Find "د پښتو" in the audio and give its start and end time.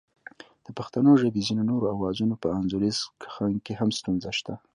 0.65-1.11